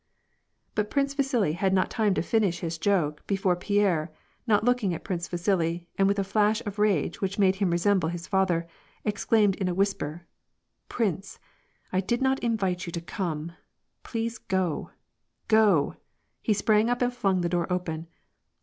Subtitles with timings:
[0.73, 4.11] But Prince Vasili .had not time to finish his joke, before Pierre,
[4.47, 8.09] not looking at Prince Vasili, and with a flash of rage, which made him resemble
[8.09, 8.67] his father,
[9.05, 10.25] exclaimed in a whisper,
[10.89, 11.37] —"Prince,
[11.93, 13.51] I did not invite you to come;
[14.01, 14.89] please go,
[15.47, 15.97] go!"
[16.41, 18.07] he sprang np and flung the door open.